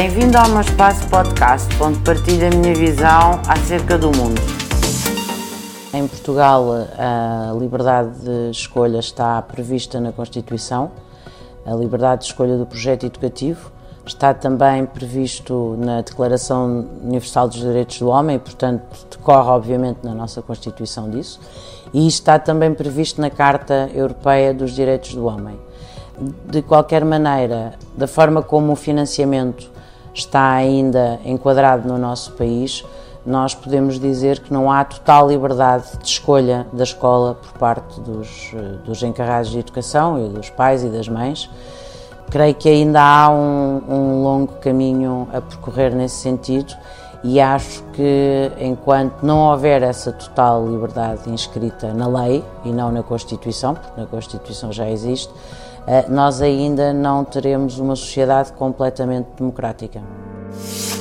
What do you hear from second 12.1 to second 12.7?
de escolha do